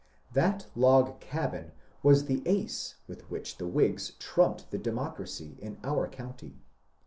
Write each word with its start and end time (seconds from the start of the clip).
That 0.33 0.65
log 0.75 1.19
cabin 1.19 1.73
was 2.01 2.25
the 2.25 2.41
ace 2.47 2.95
with 3.07 3.29
which 3.29 3.59
the 3.59 3.67
Whigs 3.67 4.13
trumped 4.17 4.71
the 4.71 4.79
Democracy 4.79 5.59
in 5.61 5.77
our 5.83 6.07
county. 6.07 6.57